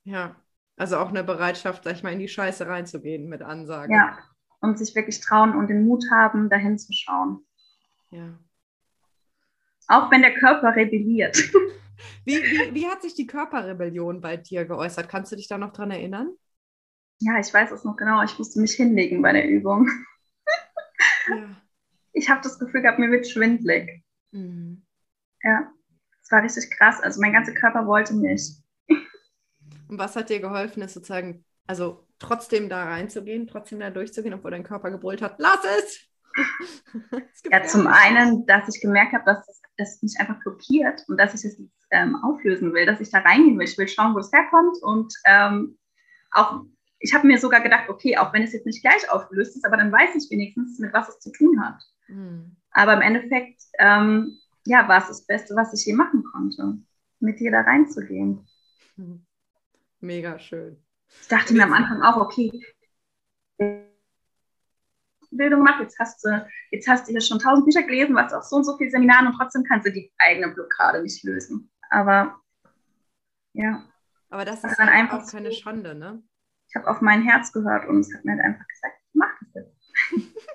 [0.04, 0.36] Ja,
[0.78, 3.96] also auch eine Bereitschaft, sag ich mal, in die Scheiße reinzugehen mit Ansagen.
[3.96, 4.20] Ja,
[4.60, 7.44] und sich wirklich trauen und den Mut haben, dahin zu schauen.
[8.12, 8.38] Ja.
[9.88, 11.36] Auch wenn der Körper rebelliert.
[12.26, 15.08] Wie, wie, wie hat sich die Körperrebellion bei dir geäußert?
[15.08, 16.36] Kannst du dich da noch dran erinnern?
[17.20, 18.24] Ja, ich weiß es noch genau.
[18.24, 19.90] Ich musste mich hinlegen bei der Übung.
[21.28, 21.62] Ja.
[22.14, 24.04] Ich habe das Gefühl gehabt, mir wird schwindlig.
[24.32, 24.86] Mhm.
[25.42, 25.72] Ja,
[26.22, 27.02] es war richtig krass.
[27.02, 28.64] Also mein ganzer Körper wollte nicht.
[28.88, 34.52] Und was hat dir geholfen, es sozusagen, also trotzdem da reinzugehen, trotzdem da durchzugehen, obwohl
[34.52, 36.08] dein Körper gebrüllt hat, lass es!
[37.52, 41.44] ja, zum einen, dass ich gemerkt habe, dass es, mich einfach blockiert und dass ich
[41.46, 43.68] es das, ähm, auflösen will, dass ich da reingehen will.
[43.68, 45.78] Ich will schauen, wo es herkommt und ähm,
[46.32, 46.64] auch
[47.00, 49.78] ich habe mir sogar gedacht, okay, auch wenn es jetzt nicht gleich aufgelöst ist, aber
[49.78, 51.82] dann weiß ich wenigstens, mit was es zu tun hat.
[52.08, 52.56] Mhm.
[52.72, 56.78] Aber im Endeffekt, ähm, ja, war es das Beste, was ich je machen konnte,
[57.20, 58.48] mit dir da reinzugehen.
[60.00, 60.78] Mega schön.
[61.22, 62.52] Ich dachte mir am Anfang auch, okay,
[65.32, 68.44] Bildung gemacht, jetzt hast du, jetzt hast du hier schon tausend Bücher gelesen, warst auf
[68.44, 71.70] so und so viele Seminaren und trotzdem kannst du die eigene Blockade nicht lösen.
[71.90, 72.40] Aber
[73.54, 73.86] ja.
[74.30, 76.24] Aber das ist dann einfach auch keine Schande, ne?
[76.68, 79.64] Ich habe auf mein Herz gehört und es hat mir halt einfach gesagt, mach das
[79.64, 80.36] jetzt.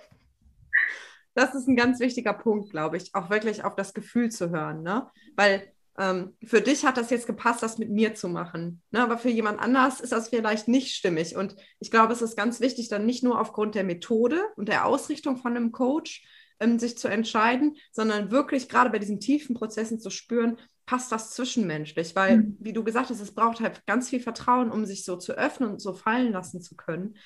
[1.33, 4.83] Das ist ein ganz wichtiger Punkt, glaube ich, auch wirklich auf das Gefühl zu hören,
[4.83, 5.09] ne?
[5.37, 9.03] Weil ähm, für dich hat das jetzt gepasst, das mit mir zu machen, ne?
[9.03, 11.37] aber für jemand anders ist das vielleicht nicht stimmig.
[11.37, 14.87] Und ich glaube, es ist ganz wichtig, dann nicht nur aufgrund der Methode und der
[14.87, 16.25] Ausrichtung von einem Coach
[16.61, 21.31] ähm, sich zu entscheiden, sondern wirklich gerade bei diesen tiefen Prozessen zu spüren, passt das
[21.31, 22.57] zwischenmenschlich, weil, mhm.
[22.61, 25.70] wie du gesagt hast, es braucht halt ganz viel Vertrauen, um sich so zu öffnen
[25.70, 27.16] und so fallen lassen zu können.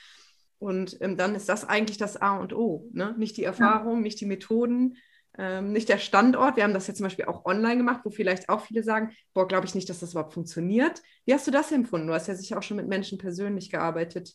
[0.58, 2.88] Und ähm, dann ist das eigentlich das A und O.
[2.92, 3.14] Ne?
[3.18, 4.02] Nicht die Erfahrung, ja.
[4.02, 4.96] nicht die Methoden,
[5.36, 6.56] ähm, nicht der Standort.
[6.56, 9.48] Wir haben das jetzt zum Beispiel auch online gemacht, wo vielleicht auch viele sagen, boah,
[9.48, 11.02] glaube ich nicht, dass das überhaupt funktioniert.
[11.24, 12.06] Wie hast du das empfunden?
[12.06, 14.34] Du hast ja sicher auch schon mit Menschen persönlich gearbeitet.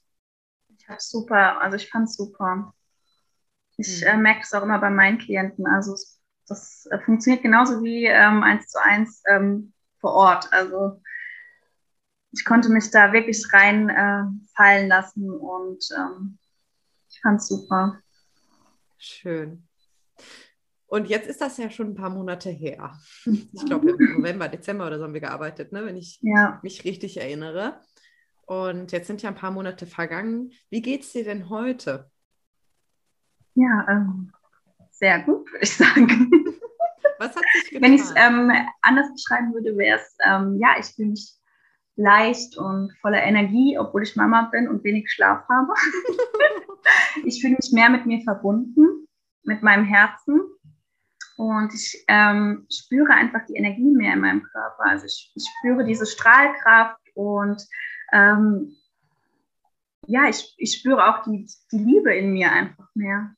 [0.77, 2.73] Ich habe super, also ich fand es super.
[3.79, 4.07] Ich mhm.
[4.07, 5.65] äh, merke es auch immer bei meinen Klienten.
[5.67, 10.51] Also es das äh, funktioniert genauso wie ähm, eins zu eins ähm, vor Ort.
[10.51, 11.01] Also
[12.31, 14.23] ich konnte mich da wirklich rein äh,
[14.55, 16.37] fallen lassen und ähm,
[17.09, 17.99] ich fand es super.
[18.97, 19.67] Schön.
[20.87, 22.99] Und jetzt ist das ja schon ein paar Monate her.
[23.25, 25.85] Ich glaube, im November, Dezember oder so haben wir gearbeitet, ne?
[25.85, 26.59] wenn ich ja.
[26.63, 27.79] mich richtig erinnere.
[28.45, 30.51] Und jetzt sind ja ein paar Monate vergangen.
[30.71, 32.09] Wie geht es dir denn heute?
[33.55, 34.31] Ja, ähm,
[34.91, 36.31] sehr gut, würde ich sagen.
[37.19, 37.81] Was hat sich getan?
[37.81, 41.35] Wenn ich es ähm, anders beschreiben würde, wäre es, ähm, ja, ich fühle mich
[41.95, 45.73] leicht und voller Energie, obwohl ich Mama bin und wenig Schlaf habe.
[47.25, 49.07] ich fühle mich mehr mit mir verbunden,
[49.43, 50.41] mit meinem Herzen.
[51.35, 54.83] Und ich ähm, spüre einfach die Energie mehr in meinem Körper.
[54.83, 57.65] Also ich, ich spüre diese Strahlkraft und
[58.12, 58.75] ähm,
[60.07, 63.35] ja, ich, ich spüre auch die, die Liebe in mir einfach mehr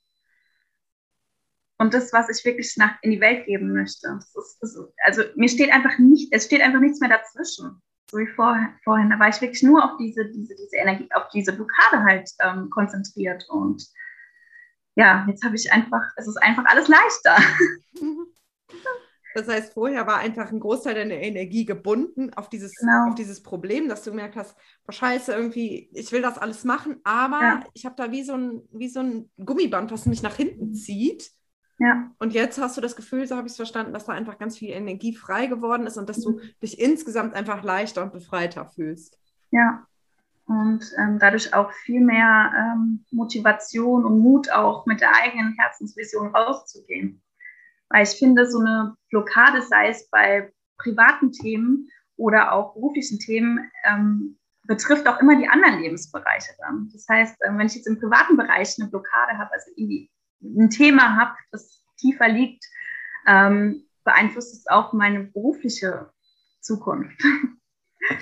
[1.81, 4.07] und das, was ich wirklich nach, in die Welt geben möchte.
[4.07, 7.81] Das ist, das ist, also mir steht einfach nicht, es steht einfach nichts mehr dazwischen.
[8.11, 11.29] So wie vor, vorhin, da war ich wirklich nur auf diese, diese, diese Energie, auf
[11.33, 13.47] diese Blockade halt ähm, konzentriert.
[13.49, 13.83] Und
[14.95, 17.37] ja, jetzt habe ich einfach, es ist einfach alles leichter.
[19.33, 23.07] Das heißt, vorher war einfach ein Großteil deiner Energie gebunden auf dieses, genau.
[23.07, 24.57] auf dieses Problem, dass du gemerkt hast,
[24.89, 27.63] oh scheiße, irgendwie, ich will das alles machen, aber ja.
[27.73, 31.31] ich habe da wie so, ein, wie so ein Gummiband, was mich nach hinten zieht.
[31.81, 32.11] Ja.
[32.19, 34.55] Und jetzt hast du das Gefühl, so habe ich es verstanden, dass da einfach ganz
[34.55, 36.41] viel Energie frei geworden ist und dass du mhm.
[36.61, 39.17] dich insgesamt einfach leichter und befreiter fühlst.
[39.49, 39.87] Ja.
[40.45, 46.35] Und ähm, dadurch auch viel mehr ähm, Motivation und Mut auch mit der eigenen Herzensvision
[46.35, 47.23] rauszugehen.
[47.89, 53.71] Weil ich finde, so eine Blockade, sei es bei privaten Themen oder auch beruflichen Themen,
[53.85, 56.91] ähm, betrifft auch immer die anderen Lebensbereiche dann.
[56.93, 60.69] Das heißt, ähm, wenn ich jetzt im privaten Bereich eine Blockade habe, also irgendwie ein
[60.69, 62.65] Thema habe, das tiefer liegt,
[63.27, 66.11] ähm, beeinflusst es auch meine berufliche
[66.59, 67.21] Zukunft.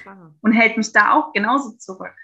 [0.01, 0.35] Klar.
[0.41, 2.15] Und hält mich da auch genauso zurück.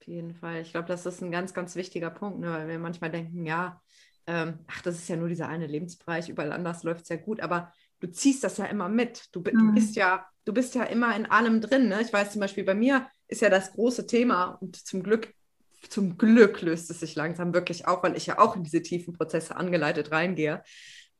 [0.00, 0.60] Auf jeden Fall.
[0.60, 2.50] Ich glaube, das ist ein ganz, ganz wichtiger Punkt, ne?
[2.50, 3.80] weil wir manchmal denken, ja,
[4.26, 7.40] ähm, ach, das ist ja nur dieser eine Lebensbereich, überall anders läuft es ja gut,
[7.40, 9.34] aber du ziehst das ja immer mit.
[9.34, 9.44] Du, mhm.
[9.44, 11.88] du, bist ja, du bist ja immer in allem drin.
[11.88, 12.02] Ne?
[12.02, 15.34] Ich weiß zum Beispiel, bei mir ist ja das große Thema und zum Glück,
[15.88, 19.14] zum Glück löst es sich langsam wirklich auf, weil ich ja auch in diese tiefen
[19.14, 20.62] Prozesse angeleitet reingehe.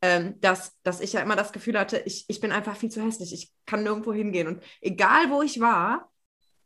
[0.00, 3.02] Ähm, dass, dass ich ja immer das Gefühl hatte, ich, ich bin einfach viel zu
[3.02, 4.46] hässlich, ich kann nirgendwo hingehen.
[4.46, 6.08] Und egal wo ich war,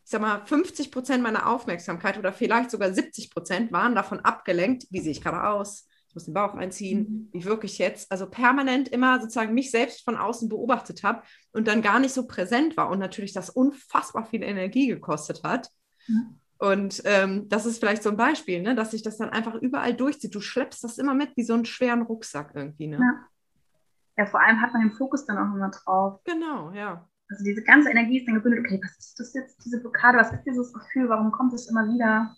[0.05, 4.87] ich sag mal, 50 Prozent meiner Aufmerksamkeit oder vielleicht sogar 70 Prozent waren davon abgelenkt,
[4.91, 7.29] wie sehe ich gerade aus, ich muss den Bauch einziehen, mhm.
[7.33, 11.81] wie wirklich jetzt, also permanent immer sozusagen mich selbst von außen beobachtet habe und dann
[11.81, 15.71] gar nicht so präsent war und natürlich das unfassbar viel Energie gekostet hat.
[16.07, 16.39] Mhm.
[16.63, 19.95] Und ähm, das ist vielleicht so ein Beispiel, ne, dass sich das dann einfach überall
[19.95, 20.33] durchzieht.
[20.33, 22.87] Du schleppst das immer mit wie so einen schweren Rucksack irgendwie.
[22.87, 22.99] Ne?
[22.99, 24.23] Ja.
[24.23, 26.21] ja, vor allem hat man den Fokus dann auch immer drauf.
[26.23, 27.09] Genau, ja.
[27.29, 30.33] Also diese ganze Energie ist dann gebündelt, okay, was ist das jetzt, diese Blockade, was
[30.33, 32.37] ist dieses Gefühl, warum kommt es immer wieder?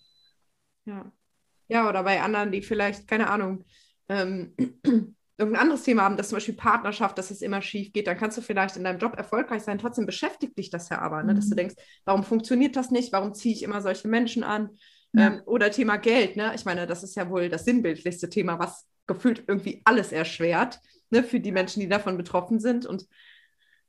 [0.85, 1.11] Ja.
[1.67, 3.63] Ja, oder bei anderen, die vielleicht, keine Ahnung,
[4.09, 4.55] ähm,
[5.37, 8.37] irgendein anderes Thema haben, dass zum Beispiel Partnerschaft, dass es immer schief geht, dann kannst
[8.37, 9.77] du vielleicht in deinem Job erfolgreich sein.
[9.77, 11.33] Trotzdem beschäftigt dich das ja aber, ne?
[11.33, 11.57] dass du mhm.
[11.57, 13.11] denkst, warum funktioniert das nicht?
[13.11, 14.69] Warum ziehe ich immer solche Menschen an?
[15.13, 15.27] Ja.
[15.27, 16.53] Ähm, oder Thema Geld, ne?
[16.55, 21.23] Ich meine, das ist ja wohl das sinnbildlichste Thema, was gefühlt irgendwie alles erschwert, ne?
[21.23, 22.85] für die Menschen, die davon betroffen sind.
[22.85, 23.05] Und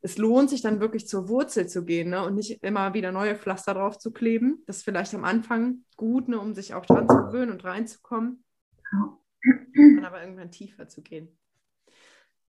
[0.03, 2.25] es lohnt sich dann wirklich zur Wurzel zu gehen ne?
[2.25, 4.63] und nicht immer wieder neue Pflaster drauf zu kleben.
[4.67, 6.39] Das ist vielleicht am Anfang gut, ne?
[6.39, 8.45] um sich auch dran zu gewöhnen und reinzukommen.
[9.75, 11.37] Dann aber irgendwann tiefer zu gehen.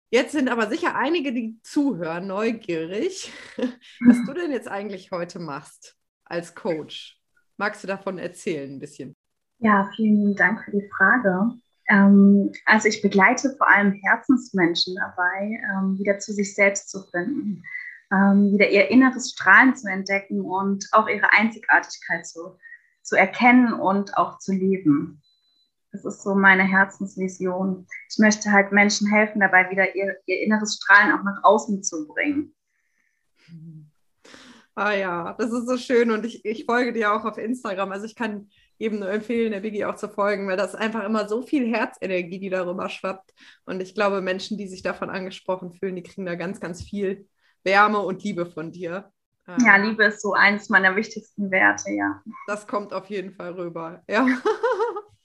[0.09, 3.31] Jetzt sind aber sicher einige, die zuhören, neugierig,
[4.05, 7.21] was du denn jetzt eigentlich heute machst als Coach.
[7.57, 9.15] Magst du davon erzählen ein bisschen?
[9.59, 11.57] Ja, vielen Dank für die Frage.
[11.89, 17.63] Ähm, also ich begleite vor allem Herzensmenschen dabei, ähm, wieder zu sich selbst zu finden,
[18.11, 22.57] ähm, wieder ihr inneres Strahlen zu entdecken und auch ihre Einzigartigkeit zu,
[23.01, 25.21] zu erkennen und auch zu leben.
[26.03, 27.87] Das ist so meine Herzensvision.
[28.09, 32.07] Ich möchte halt Menschen helfen, dabei wieder ihr, ihr inneres Strahlen auch nach außen zu
[32.07, 32.53] bringen.
[34.75, 37.91] Ah ja, das ist so schön und ich, ich folge dir auch auf Instagram.
[37.91, 41.03] Also ich kann eben nur empfehlen, der Biggie auch zu folgen, weil das ist einfach
[41.03, 43.33] immer so viel Herzenergie, die darüber schwappt.
[43.65, 47.27] Und ich glaube, Menschen, die sich davon angesprochen fühlen, die kriegen da ganz, ganz viel
[47.63, 49.11] Wärme und Liebe von dir.
[49.65, 52.21] Ja, Liebe ist so eins meiner wichtigsten Werte, ja.
[52.45, 54.27] Das kommt auf jeden Fall rüber, ja.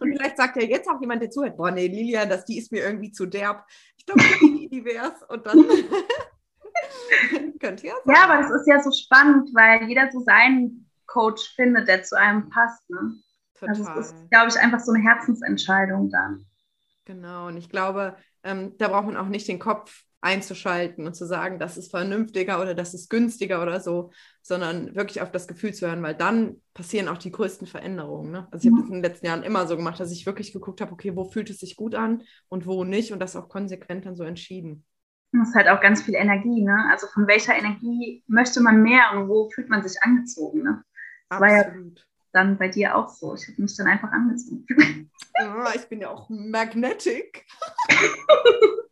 [0.00, 2.72] Und vielleicht sagt ja jetzt auch jemand, der zuhört, boah, nee, Lilian, das, die ist
[2.72, 3.66] mir irgendwie zu derb.
[3.96, 4.22] Ich glaube,
[4.70, 5.22] die, wär's.
[5.28, 5.58] Und dann
[7.60, 11.88] könnt ihr Ja, aber das ist ja so spannend, weil jeder so seinen Coach findet,
[11.88, 12.88] der zu einem passt.
[12.90, 13.14] Ne?
[13.54, 13.68] Total.
[13.68, 16.46] Also es ist, glaube ich, einfach so eine Herzensentscheidung dann.
[17.04, 21.26] Genau, und ich glaube, ähm, da braucht man auch nicht den Kopf einzuschalten und zu
[21.26, 24.10] sagen, das ist vernünftiger oder das ist günstiger oder so,
[24.42, 28.32] sondern wirklich auf das Gefühl zu hören, weil dann passieren auch die größten Veränderungen.
[28.32, 28.48] Ne?
[28.50, 30.80] Also ich habe das in den letzten Jahren immer so gemacht, dass ich wirklich geguckt
[30.80, 34.06] habe, okay, wo fühlt es sich gut an und wo nicht und das auch konsequent
[34.06, 34.84] dann so entschieden.
[35.32, 36.88] Das ist halt auch ganz viel Energie, ne?
[36.90, 40.84] Also von welcher Energie möchte man mehr und wo fühlt man sich angezogen, ne?
[41.28, 41.66] Das Absolut.
[41.66, 41.90] war ja
[42.32, 43.34] dann bei dir auch so.
[43.34, 44.66] Ich habe mich dann einfach angezogen.
[45.36, 47.44] Ja, ich bin ja auch magnetic.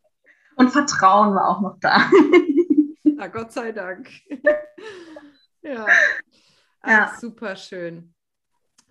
[0.63, 2.09] Und Vertrauen war auch noch da.
[3.03, 4.09] Na, Gott sei Dank.
[5.63, 5.87] ja.
[6.87, 7.13] ja.
[7.21, 8.15] Super schön.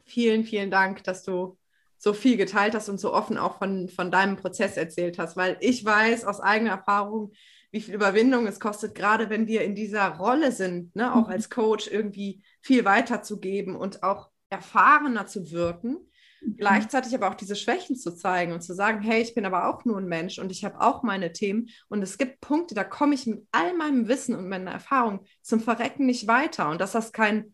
[0.03, 1.57] Vielen, vielen Dank, dass du
[1.97, 5.55] so viel geteilt hast und so offen auch von, von deinem Prozess erzählt hast, weil
[5.61, 7.31] ich weiß aus eigener Erfahrung,
[7.71, 11.33] wie viel Überwindung es kostet, gerade wenn wir in dieser Rolle sind, ne, auch mhm.
[11.33, 16.10] als Coach irgendwie viel weiterzugeben und auch erfahrener zu wirken.
[16.57, 19.85] Gleichzeitig aber auch diese Schwächen zu zeigen und zu sagen, hey, ich bin aber auch
[19.85, 21.69] nur ein Mensch und ich habe auch meine Themen.
[21.87, 25.59] Und es gibt Punkte, da komme ich mit all meinem Wissen und meiner Erfahrung zum
[25.59, 26.69] Verrecken nicht weiter.
[26.69, 27.53] Und dass das kein,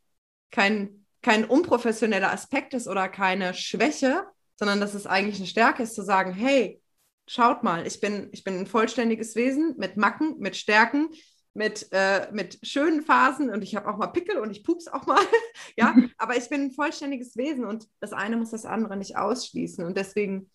[0.52, 5.94] kein, kein unprofessioneller Aspekt ist oder keine Schwäche, sondern dass es eigentlich eine Stärke ist
[5.94, 6.82] zu sagen, hey,
[7.28, 11.10] schaut mal, ich bin, ich bin ein vollständiges Wesen mit Macken, mit Stärken,
[11.58, 15.08] mit, äh, mit schönen Phasen und ich habe auch mal Pickel und ich pups auch
[15.08, 15.20] mal,
[15.76, 19.84] ja, aber ich bin ein vollständiges Wesen und das eine muss das andere nicht ausschließen
[19.84, 20.50] und deswegen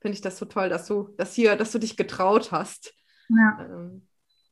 [0.00, 2.92] finde ich das so toll, dass du das hier, dass du dich getraut hast.
[3.28, 3.58] Ja.
[3.64, 4.06] Ähm,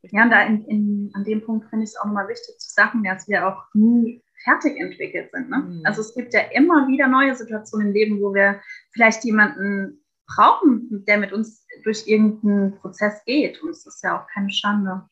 [0.04, 2.70] ja, und da in, in, an dem Punkt finde ich es auch nochmal wichtig zu
[2.72, 5.50] sagen, dass wir auch nie fertig entwickelt sind.
[5.50, 5.58] Ne?
[5.58, 5.82] Mhm.
[5.84, 8.60] Also es gibt ja immer wieder neue Situationen im Leben, wo wir
[8.92, 13.62] vielleicht jemanden brauchen, der mit uns durch irgendeinen Prozess geht.
[13.62, 15.02] Und es ist ja auch keine Schande.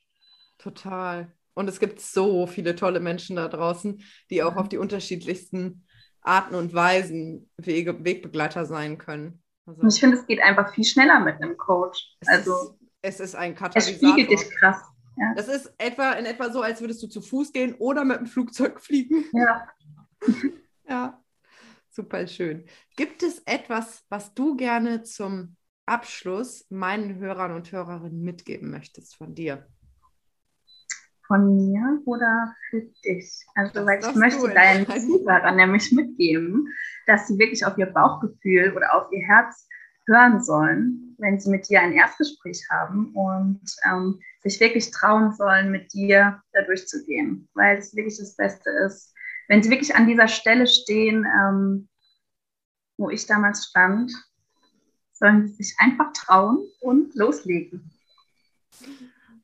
[0.60, 1.32] Total.
[1.54, 5.86] Und es gibt so viele tolle Menschen da draußen, die auch auf die unterschiedlichsten
[6.20, 9.42] Arten und Weisen Wege, Wegbegleiter sein können.
[9.66, 12.16] Also, ich finde, es geht einfach viel schneller mit einem Coach.
[12.20, 13.94] Es also ist, es ist ein Katalysator.
[13.94, 14.82] Es spiegelt dich krass.
[15.16, 15.34] Ja.
[15.34, 18.26] Das ist etwa in etwa so, als würdest du zu Fuß gehen oder mit dem
[18.26, 19.24] Flugzeug fliegen.
[19.32, 19.68] Ja.
[20.88, 21.22] ja,
[21.90, 22.66] super schön.
[22.96, 29.34] Gibt es etwas, was du gerne zum Abschluss meinen Hörern und Hörerinnen mitgeben möchtest von
[29.34, 29.66] dir?
[31.30, 33.46] Von mir oder für dich?
[33.54, 36.66] Also, weil ich möchte deinen Zuhörern nämlich mitgeben,
[37.06, 39.68] dass sie wirklich auf ihr Bauchgefühl oder auf ihr Herz
[40.08, 45.70] hören sollen, wenn sie mit dir ein Erstgespräch haben und ähm, sich wirklich trauen sollen,
[45.70, 49.14] mit dir da durchzugehen, weil es wirklich das Beste ist,
[49.46, 51.88] wenn sie wirklich an dieser Stelle stehen, ähm,
[52.96, 54.12] wo ich damals stand,
[55.12, 57.88] sollen sie sich einfach trauen und loslegen.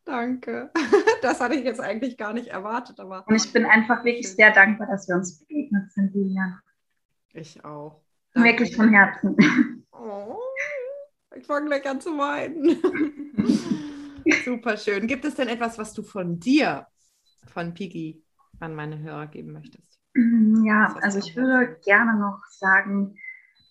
[0.06, 0.70] Danke.
[1.22, 3.26] Das hatte ich jetzt eigentlich gar nicht erwartet, aber.
[3.26, 6.60] Und ich bin einfach wirklich sehr dankbar, dass wir uns begegnet sind, Lilian.
[7.32, 8.00] Ich auch.
[8.32, 8.50] Danke.
[8.50, 9.36] Wirklich von Herzen.
[9.90, 10.38] Oh,
[11.34, 12.78] ich fange gleich an zu weinen.
[14.44, 15.06] Super schön.
[15.06, 16.86] Gibt es denn etwas, was du von dir,
[17.52, 18.22] von Piggy,
[18.60, 19.98] an meine Hörer geben möchtest?
[20.64, 23.16] Ja, also ich würde gerne noch sagen,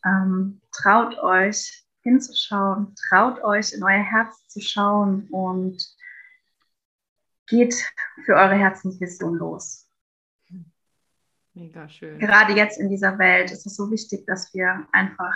[0.03, 5.94] ähm, traut euch hinzuschauen, traut euch in euer Herz zu schauen und
[7.47, 7.75] geht
[8.25, 9.87] für eure Herzensvision los.
[11.53, 12.19] Mega schön.
[12.19, 15.33] Gerade jetzt in dieser Welt ist es so wichtig, dass wir einfach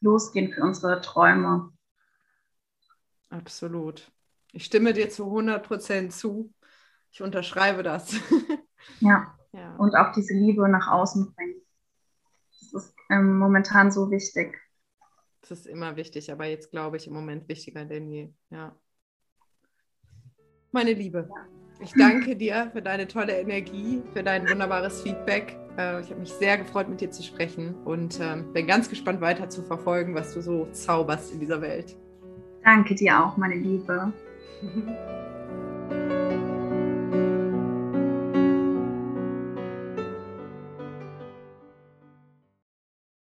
[0.00, 1.72] losgehen für unsere Träume.
[3.28, 4.10] Absolut.
[4.52, 6.52] Ich stimme dir zu 100 Prozent zu.
[7.12, 8.14] Ich unterschreibe das.
[9.00, 9.38] ja.
[9.52, 9.76] ja.
[9.76, 11.62] Und auch diese Liebe nach außen bringen.
[12.50, 14.58] Das ist ähm, momentan so wichtig.
[15.42, 18.32] Das ist immer wichtig, aber jetzt glaube ich im Moment wichtiger denn je.
[18.50, 18.76] Ja.
[20.72, 21.28] Meine Liebe,
[21.80, 25.58] ich danke dir für deine tolle Energie, für dein wunderbares Feedback.
[25.76, 29.20] Äh, ich habe mich sehr gefreut, mit dir zu sprechen und ähm, bin ganz gespannt
[29.20, 31.96] weiter zu verfolgen, was du so zauberst in dieser Welt.
[32.62, 34.12] Danke dir auch, meine Liebe.